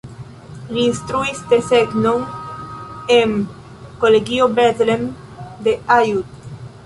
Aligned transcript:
Li 0.75 0.85
instruis 0.91 1.41
desegnon 1.51 2.23
en 3.17 3.35
Kolegio 4.05 4.47
Bethlen 4.61 5.07
de 5.69 5.77
Aiud. 6.01 6.43